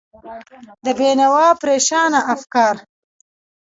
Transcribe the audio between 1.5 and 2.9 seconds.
پرېشانه افکار